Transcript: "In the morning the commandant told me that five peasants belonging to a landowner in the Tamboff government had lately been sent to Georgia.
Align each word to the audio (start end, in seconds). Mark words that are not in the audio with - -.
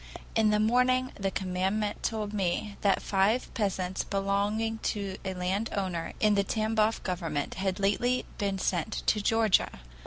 "In 0.35 0.49
the 0.49 0.59
morning 0.59 1.11
the 1.13 1.29
commandant 1.29 2.01
told 2.01 2.33
me 2.33 2.75
that 2.81 3.03
five 3.03 3.53
peasants 3.53 4.03
belonging 4.03 4.79
to 4.79 5.17
a 5.23 5.35
landowner 5.35 6.13
in 6.19 6.33
the 6.33 6.43
Tamboff 6.43 7.03
government 7.03 7.53
had 7.53 7.79
lately 7.79 8.25
been 8.39 8.57
sent 8.57 9.03
to 9.05 9.21
Georgia. 9.21 9.69